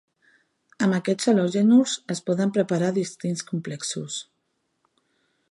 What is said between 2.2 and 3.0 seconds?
poden preparar